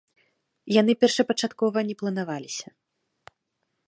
Яны 0.81 0.95
першапачаткова 1.03 1.77
не 1.89 1.95
планаваліся. 2.01 2.67